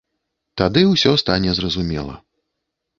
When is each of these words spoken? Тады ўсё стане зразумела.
Тады 0.61 0.83
ўсё 0.93 1.11
стане 1.25 1.55
зразумела. 1.61 2.21